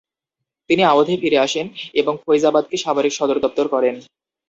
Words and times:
তিনি 0.69 0.81
আওধে 0.83 1.15
ফিরে 1.21 1.37
আসেন 1.37 1.65
এবং 1.93 2.13
ফৈজাবাদকে 2.23 2.77
সামরিক 2.77 3.13
সদরদপ্তর 3.15 3.65
করেন। 3.67 3.95